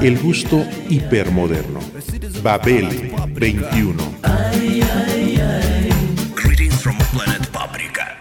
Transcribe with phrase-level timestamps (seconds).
[0.00, 1.80] El gusto hipermoderno.
[2.42, 4.14] Babel 21.
[6.34, 8.16] Greetings from planet Paprika.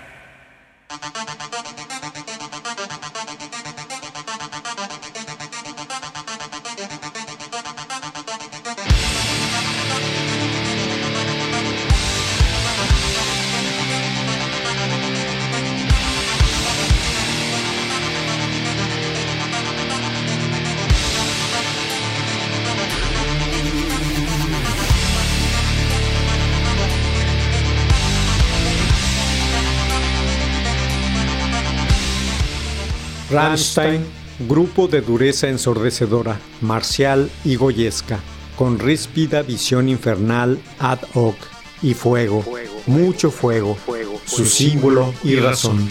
[33.31, 34.03] Rammstein,
[34.49, 38.19] grupo de dureza ensordecedora, marcial y goyesca,
[38.57, 41.35] con ríspida visión infernal ad hoc
[41.81, 42.43] y fuego,
[42.87, 43.77] mucho fuego,
[44.25, 45.89] su símbolo y razón.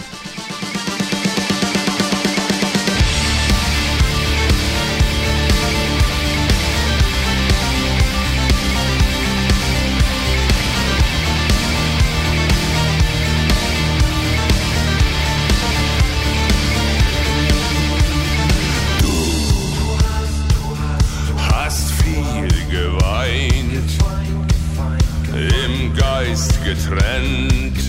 [26.23, 27.79] Geist getrennt,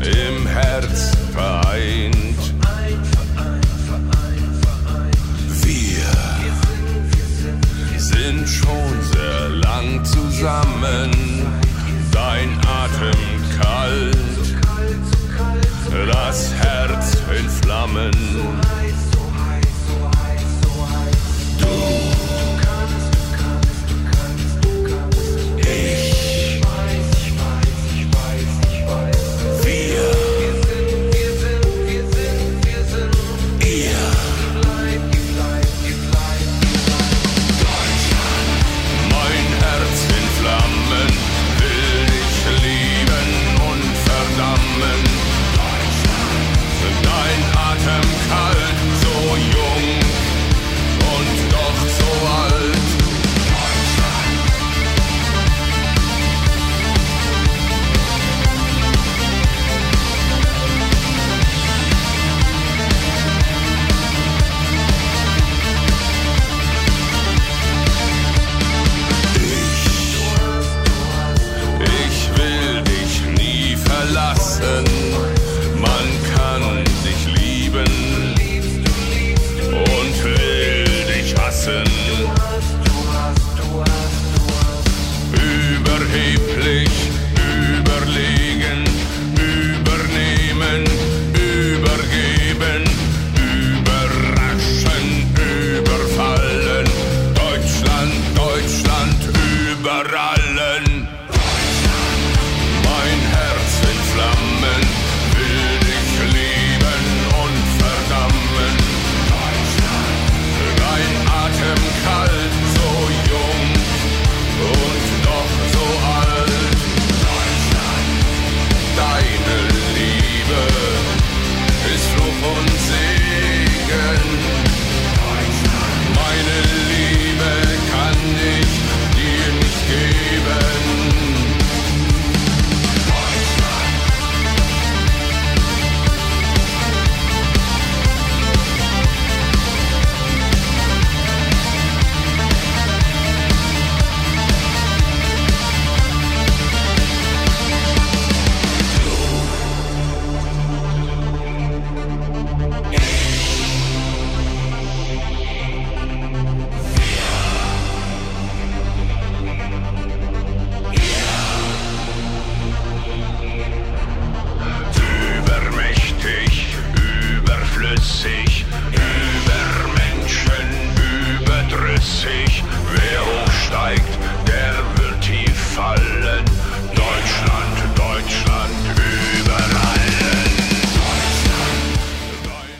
[0.00, 2.54] im Herz vereint.
[5.62, 6.04] Wir
[8.00, 11.10] sind schon sehr lang zusammen,
[12.12, 13.18] dein Atem
[13.58, 14.18] kalt,
[16.12, 18.12] das Herz in Flammen.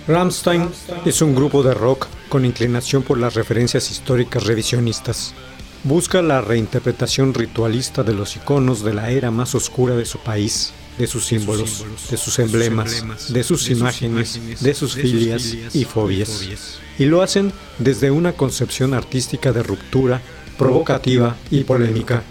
[0.06, 0.68] Rammstein
[1.06, 5.34] es un grupo de rock con inclinación por las referencias históricas revisionistas.
[5.82, 10.74] Busca la reinterpretación ritualista de los iconos de la era más oscura de su país,
[10.98, 16.48] de sus símbolos, de sus emblemas, de sus imágenes, de sus filias y fobias.
[16.98, 20.20] Y lo hacen desde una concepción artística de ruptura,
[20.58, 22.22] provocativa y polémica.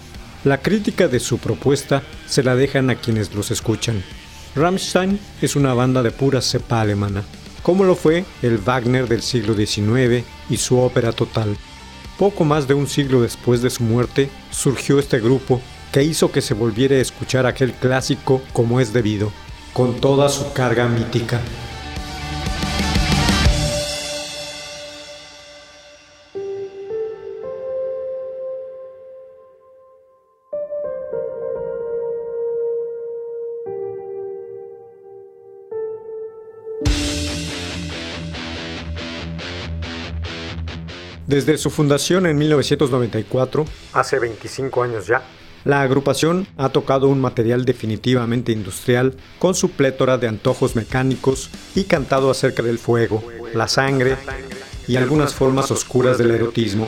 [0.44, 4.04] La crítica de su propuesta se la dejan a quienes los escuchan.
[4.56, 7.24] Rammstein es una banda de pura cepa alemana,
[7.64, 11.58] como lo fue el Wagner del siglo XIX y su ópera total.
[12.20, 15.62] Poco más de un siglo después de su muerte surgió este grupo
[15.92, 19.32] que hizo que se volviera a escuchar aquel clásico como es debido,
[19.74, 21.42] con toda su carga mítica.
[41.34, 45.24] Desde su fundación en 1994, hace 25 años ya,
[45.64, 51.86] la agrupación ha tocado un material definitivamente industrial con su plétora de antojos mecánicos y
[51.86, 53.24] cantado acerca del fuego,
[53.56, 54.16] la sangre
[54.88, 56.88] y algunas formas oscuras del erotismo.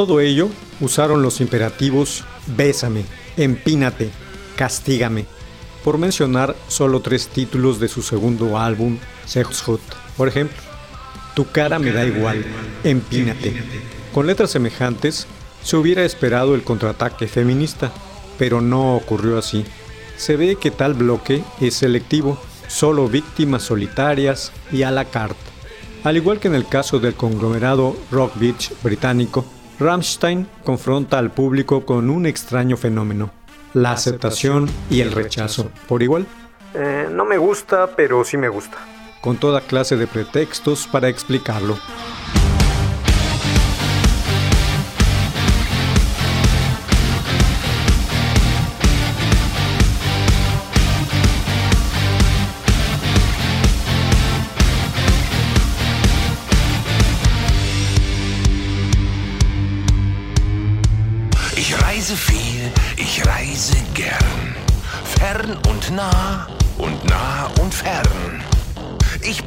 [0.00, 0.48] Todo ello,
[0.80, 2.24] usaron los imperativos
[2.56, 3.04] bésame,
[3.36, 4.08] empínate,
[4.56, 5.26] castígame,
[5.84, 9.82] por mencionar solo tres títulos de su segundo álbum, Sexhut.
[10.16, 10.56] Por ejemplo,
[11.34, 12.42] Tu cara me da igual,
[12.82, 13.62] empínate.
[14.14, 15.26] Con letras semejantes,
[15.62, 17.92] se hubiera esperado el contraataque feminista,
[18.38, 19.66] pero no ocurrió así.
[20.16, 25.50] Se ve que tal bloque es selectivo, solo víctimas solitarias y a la carte.
[26.04, 29.44] Al igual que en el caso del conglomerado Rock Beach británico,
[29.80, 33.30] Rammstein confronta al público con un extraño fenómeno,
[33.72, 36.26] la aceptación y el rechazo, por igual.
[36.74, 38.76] Eh, no me gusta, pero sí me gusta.
[39.22, 41.78] Con toda clase de pretextos para explicarlo.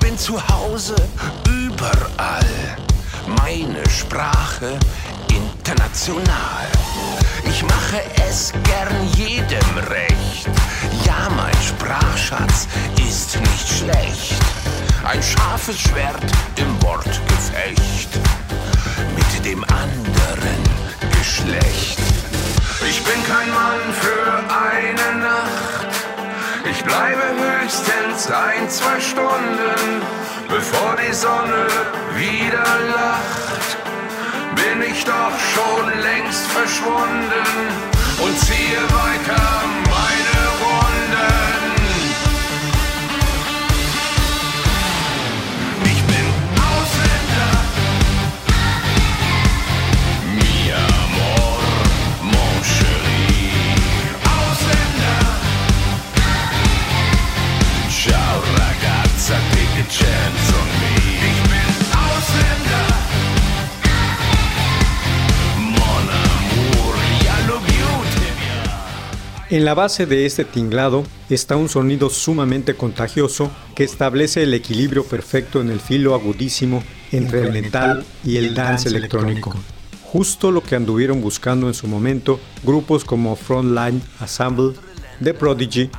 [0.03, 0.95] Bin zu Hause
[1.48, 2.45] überall.
[3.41, 4.77] Meine Sprache
[5.29, 6.67] international.
[7.45, 10.50] Ich mache es gern jedem recht.
[11.05, 12.67] Ja, mein Sprachschatz
[12.98, 14.36] ist nicht schlecht.
[15.05, 18.10] Ein scharfes Schwert im Wortgefecht
[19.15, 20.63] mit dem anderen
[21.17, 22.00] Geschlecht.
[22.89, 25.83] Ich bin kein Mann für eine Nacht.
[26.65, 27.22] Ich bleibe
[27.62, 30.01] höchstens ein, zwei Stunden,
[30.48, 31.67] bevor die Sonne
[32.15, 33.77] wieder lacht.
[34.55, 37.48] Bin ich doch schon längst verschwunden
[38.24, 41.62] und ziehe weiter meine Runden.
[69.54, 75.04] En la base de este tinglado está un sonido sumamente contagioso que establece el equilibrio
[75.04, 79.54] perfecto en el filo agudísimo entre el metal y el dance electrónico.
[80.06, 84.74] Justo lo que anduvieron buscando en su momento grupos como Frontline Ensemble,
[85.24, 85.92] The Prodigy,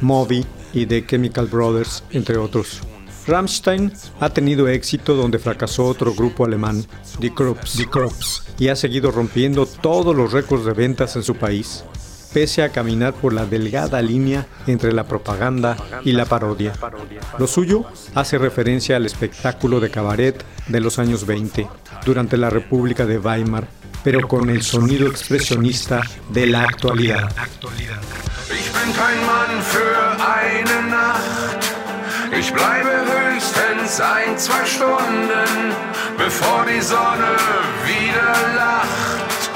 [0.00, 2.80] Moby y The Chemical Brothers, entre otros.
[3.26, 6.86] Rammstein ha tenido éxito donde fracasó otro grupo alemán,
[7.18, 11.34] Die Krupps, Die Krupps, y ha seguido rompiendo todos los récords de ventas en su
[11.34, 11.84] país,
[12.32, 16.74] pese a caminar por la delgada línea entre la propaganda y la parodia.
[17.38, 21.66] Lo suyo hace referencia al espectáculo de cabaret de los años 20,
[22.04, 23.66] durante la República de Weimar,
[24.04, 27.28] pero con el sonido expresionista de la actualidad.
[28.48, 29.95] Ich bin kein Mann für
[34.38, 35.74] zwei Stunden,
[36.18, 37.36] bevor die Sonne
[37.84, 39.50] wieder lacht.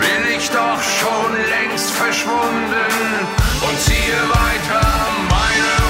[0.00, 3.26] Bin ich doch schon längst verschwunden
[3.66, 4.86] und ziehe weiter
[5.30, 5.81] meine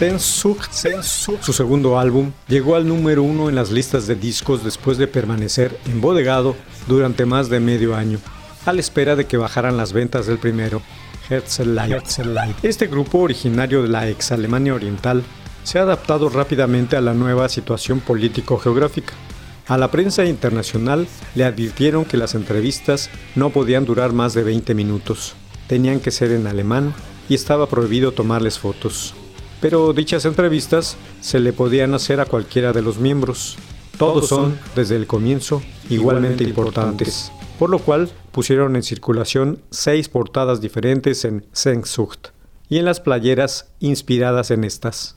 [0.00, 0.18] chéri.
[0.70, 5.06] Sehnsucht, su segundo álbum, llegó al número uno en las listas de discos después de
[5.06, 6.56] permanecer embodegado
[6.88, 8.18] durante más de medio año,
[8.64, 10.82] a la espera de que bajaran las ventas del primero,
[11.28, 12.54] Herzeleid.
[12.62, 15.22] Este grupo, originario de la ex Alemania Oriental,
[15.62, 19.12] se ha adaptado rápidamente a la nueva situación político-geográfica.
[19.68, 24.74] A la prensa internacional le advirtieron que las entrevistas no podían durar más de 20
[24.74, 25.34] minutos,
[25.68, 26.92] tenían que ser en alemán
[27.28, 29.14] y estaba prohibido tomarles fotos.
[29.60, 33.58] Pero dichas entrevistas se le podían hacer a cualquiera de los miembros.
[33.98, 40.62] Todos son, desde el comienzo, igualmente importantes, por lo cual pusieron en circulación seis portadas
[40.62, 42.28] diferentes en Sehnsucht
[42.70, 45.14] y en las playeras inspiradas en estas.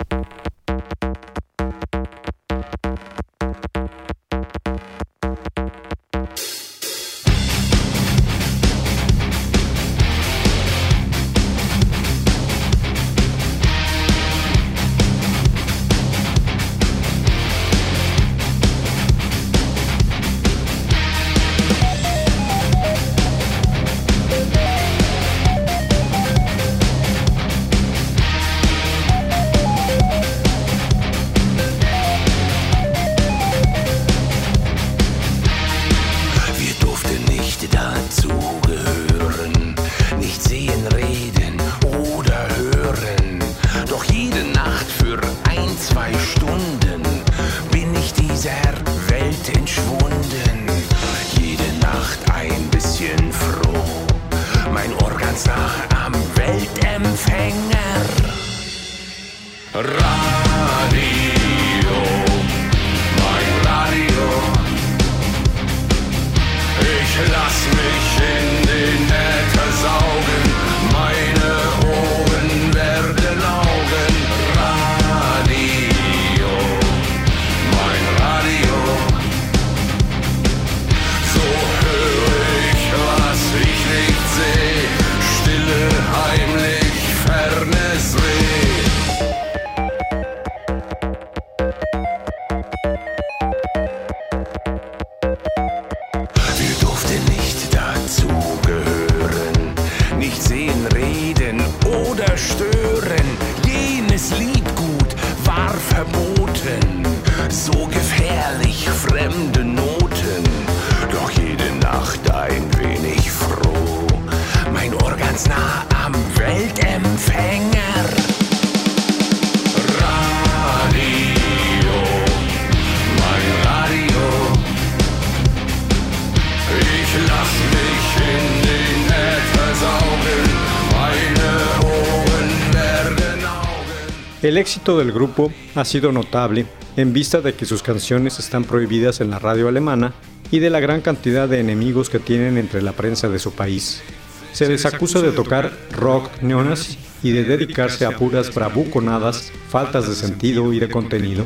[134.53, 139.19] El éxito del grupo ha sido notable en vista de que sus canciones están prohibidas
[139.19, 140.13] en la radio alemana
[140.51, 144.03] y de la gran cantidad de enemigos que tienen entre la prensa de su país.
[144.51, 150.13] Se les acusa de tocar rock neonazi y de dedicarse a puras bravuconadas, faltas de
[150.13, 151.45] sentido y de contenido.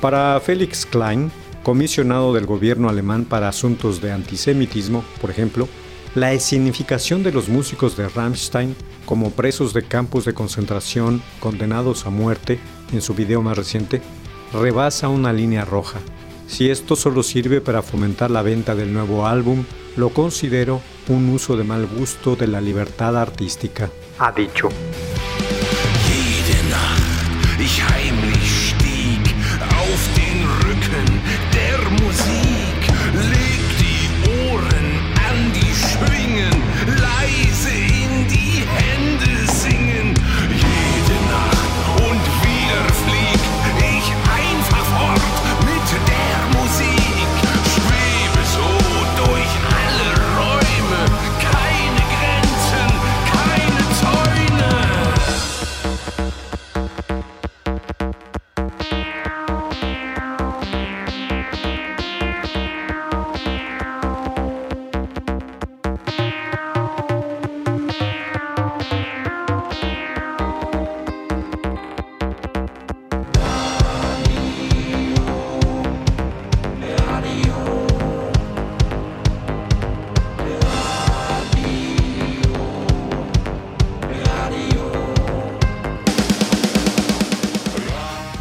[0.00, 1.30] Para Felix Klein,
[1.62, 5.68] comisionado del gobierno alemán para asuntos de antisemitismo, por ejemplo,
[6.16, 8.74] la escenificación de los músicos de Rammstein
[9.12, 12.58] como presos de campos de concentración condenados a muerte
[12.94, 14.00] en su video más reciente
[14.54, 15.98] rebasa una línea roja.
[16.46, 19.66] Si esto solo sirve para fomentar la venta del nuevo álbum,
[19.96, 23.90] lo considero un uso de mal gusto de la libertad artística.
[24.18, 24.70] Ha dicho.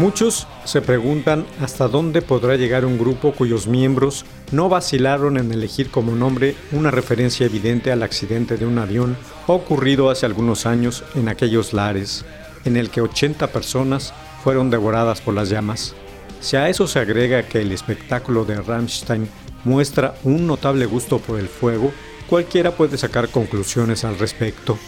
[0.02, 5.92] Muchos se preguntan hasta dónde podrá llegar un grupo cuyos miembros no vacilaron en elegir
[5.92, 11.30] como nombre una referencia evidente al accidente de un avión ocurrido hace algunos años en
[11.30, 12.26] aquellos lares,
[12.66, 14.12] en el que 80 personas
[14.44, 15.94] fueron devoradas por las llamas.
[16.40, 19.30] Si a eso se agrega que el espectáculo de Rammstein
[19.66, 21.92] muestra un notable gusto por el fuego,
[22.28, 24.80] cualquiera puede sacar conclusiones al respecto.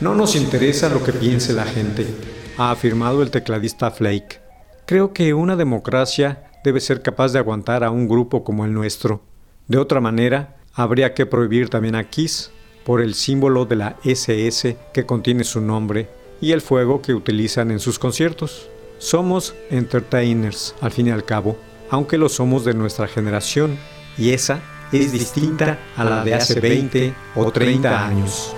[0.00, 2.08] No nos interesa lo que piense la gente,
[2.56, 4.47] ha afirmado el tecladista Flake.
[4.88, 9.20] Creo que una democracia debe ser capaz de aguantar a un grupo como el nuestro.
[9.66, 12.50] De otra manera, habría que prohibir también a Kiss
[12.86, 16.08] por el símbolo de la SS que contiene su nombre
[16.40, 18.70] y el fuego que utilizan en sus conciertos.
[18.96, 21.58] Somos entertainers, al fin y al cabo,
[21.90, 23.76] aunque lo somos de nuestra generación,
[24.16, 28.54] y esa es distinta a la de hace 20 o 30 años.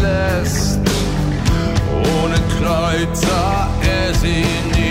[0.00, 0.80] lässt.
[2.22, 4.81] Ohne Kreuzer er sie nicht.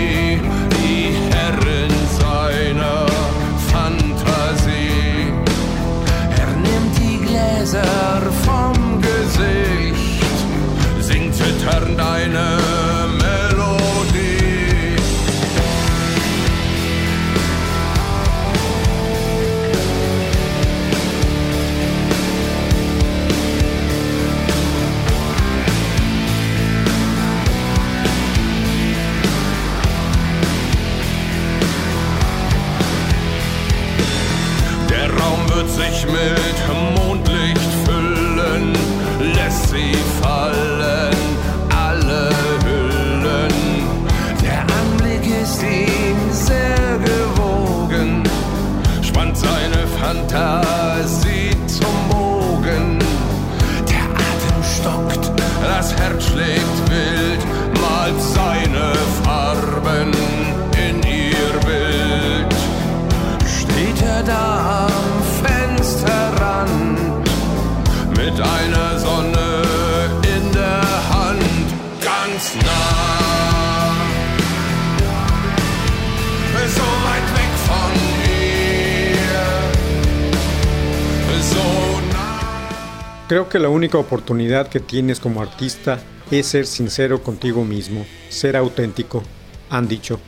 [83.32, 88.58] Creo que la única oportunidad que tienes como artista es ser sincero contigo mismo, ser
[88.58, 89.22] auténtico,
[89.70, 90.20] han dicho.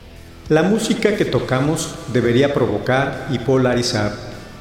[0.49, 4.11] La música que tocamos debería provocar y polarizar.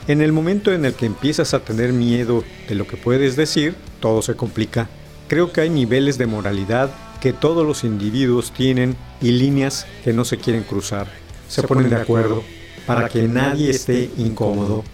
[0.08, 3.76] En el momento en el que empiezas a tener miedo de lo que puedes decir,
[3.98, 4.90] todo se complica.
[5.26, 6.90] Creo que hay niveles de moralidad
[7.22, 11.06] que todos los individuos tienen y líneas que no se quieren cruzar.
[11.48, 12.44] Se, ponen de acuerdo
[12.84, 14.84] para que nadie esté incómodo,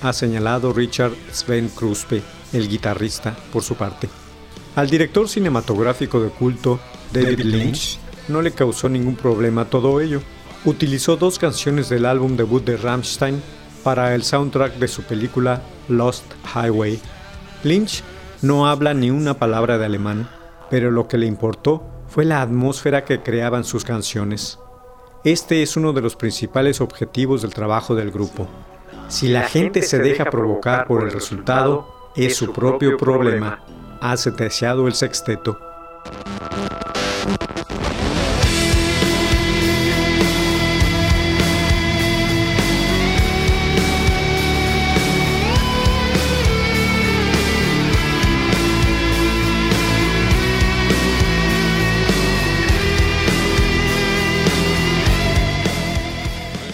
[0.00, 4.08] ha señalado Richard Sven Kruspe, el guitarrista, por su parte.
[4.76, 6.78] Al director cinematográfico de culto,
[7.12, 10.20] David Lynch, no le causó ningún problema todo ello.
[10.64, 13.42] Utilizó dos canciones del álbum debut de Rammstein
[13.82, 17.00] para el soundtrack de su película Lost Highway.
[17.64, 18.02] Lynch
[18.42, 20.28] no habla ni una palabra de alemán,
[20.70, 24.58] pero lo que le importó fue la atmósfera que creaban sus canciones.
[25.24, 28.48] Este es uno de los principales objetivos del trabajo del grupo.
[29.08, 33.60] Si la gente se deja provocar por el resultado, es su propio problema,
[34.00, 35.58] ha sentenciado el sexteto.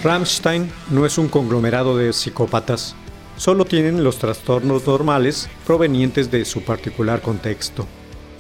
[0.07, 2.95] Rammstein no es un conglomerado de psicópatas,
[3.37, 7.87] solo tienen los trastornos normales provenientes de su particular contexto.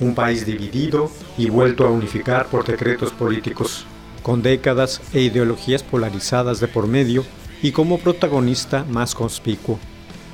[0.00, 3.87] Un país dividido y vuelto a unificar por decretos políticos,
[4.22, 7.24] con décadas e ideologías polarizadas de por medio
[7.62, 9.78] y como protagonista más conspicuo,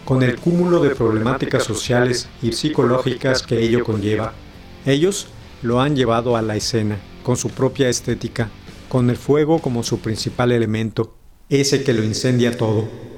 [0.05, 4.33] con el cúmulo de problemáticas sociales y psicológicas que ello conlleva.
[4.85, 5.29] Ellos
[5.63, 8.51] lo han llevado a la escena, con su propia estética,
[8.89, 11.15] con el fuego como su principal elemento,
[11.49, 13.12] ese que lo incendia todo.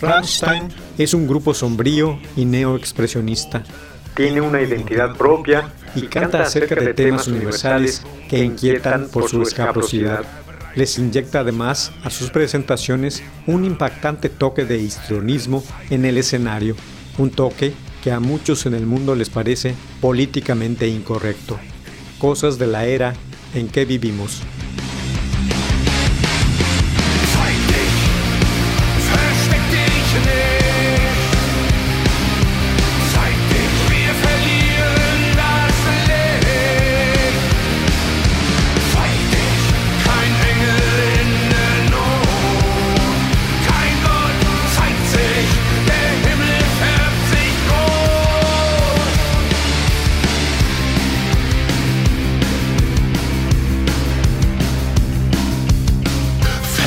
[0.00, 3.62] Rammstein es un grupo sombrío y neoexpresionista.
[4.14, 10.24] Tiene una identidad propia y canta acerca de temas universales que inquietan por su escabrosidad.
[10.74, 16.76] Les inyecta además a sus presentaciones un impactante toque de histrionismo en el escenario,
[17.18, 21.58] un toque que a muchos en el mundo les parece políticamente incorrecto.
[22.18, 23.14] Cosas de la era
[23.54, 24.42] en que vivimos.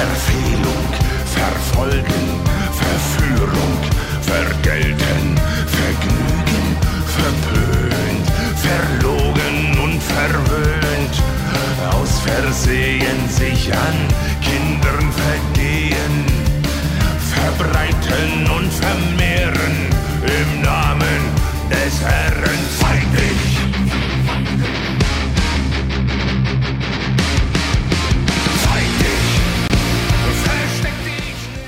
[0.04, 0.84] Verfehlung,
[1.34, 2.26] Verfolgen,
[2.84, 3.78] Verführung,
[4.22, 5.40] Vergelten,
[5.80, 6.66] Vergnügen,
[7.16, 8.28] verpönt,
[8.68, 11.16] verlogen und verwöhnt,
[11.90, 13.98] aus Versehen sich an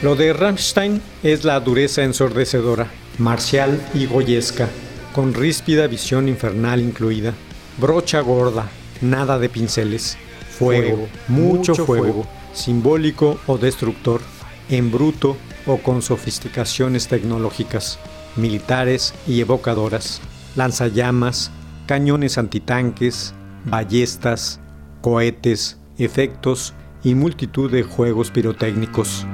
[0.05, 4.69] Lo de Rammstein es la dureza ensordecedora, marcial y goyesca,
[5.13, 7.33] con ríspida visión infernal incluida,
[7.79, 8.69] brocha gorda,
[9.01, 10.15] nada de pinceles,
[10.59, 14.21] fuego, mucho fuego, simbólico o destructor,
[14.69, 17.97] en bruto o con sofisticaciones tecnológicas.
[18.35, 20.21] militares y evocadoras,
[20.55, 21.49] lanzallamas,
[21.87, 24.59] cañones antitanques, ballestas,
[25.01, 29.25] cohetes, efectos y multitud de juegos pirotécnicos.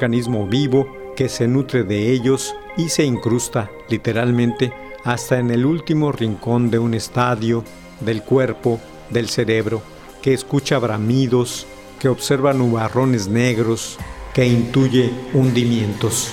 [0.00, 4.72] Organismo vivo que se nutre de ellos y se incrusta, literalmente,
[5.04, 7.62] hasta en el último rincón de un estadio,
[8.00, 9.82] del cuerpo, del cerebro,
[10.22, 11.66] que escucha bramidos,
[11.98, 13.98] que observa nubarrones negros,
[14.32, 16.32] que intuye hundimientos.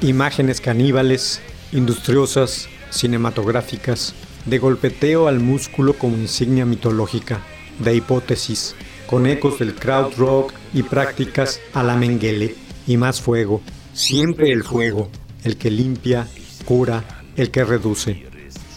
[0.00, 1.40] Imágenes caníbales,
[1.72, 4.14] industriosas, cinematográficas,
[4.46, 7.40] de golpeteo al músculo como insignia mitológica,
[7.80, 8.76] de hipótesis,
[9.06, 13.60] con ecos del crowd rock y prácticas a la Mengele, y más fuego,
[13.92, 15.08] siempre el fuego,
[15.44, 16.26] el que limpia,
[16.64, 17.04] cura,
[17.36, 18.26] el que reduce.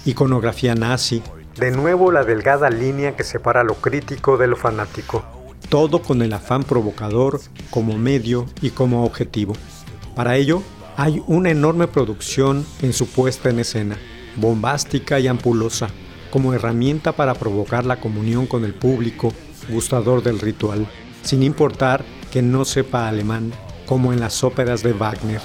[0.06, 1.24] Iconografía nazi,
[1.58, 5.24] de nuevo la delgada línea que separa lo crítico de lo fanático.
[5.69, 9.54] Todo con el afán provocador como medio y como objetivo.
[10.13, 10.62] Para ello,
[10.97, 13.97] hay una enorme producción en su puesta en escena,
[14.36, 15.88] bombástica y ampulosa,
[16.32, 19.34] como herramienta para provocar la comunión con el público,
[19.69, 20.86] gustador del ritual,
[21.24, 23.54] sin importar que no sepa alemán,
[23.91, 25.41] como en las óperas de Wagner.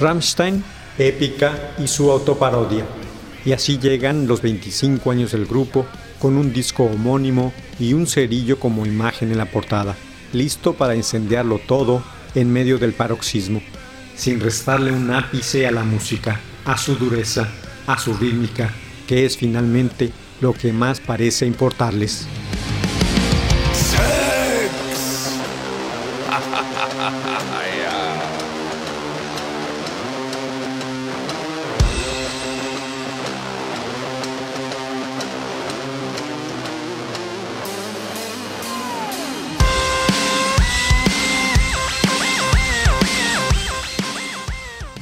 [0.00, 0.64] Rammstein,
[0.96, 2.86] épica y su autoparodia.
[3.44, 5.84] Y así llegan los 25 años del grupo
[6.18, 9.94] con un disco homónimo y un cerillo como imagen en la portada,
[10.32, 12.02] listo para incendiarlo todo
[12.34, 13.60] en medio del paroxismo,
[14.16, 17.48] sin restarle un ápice a la música, a su dureza,
[17.86, 18.70] a su rítmica,
[19.06, 22.26] que es finalmente lo que más parece importarles.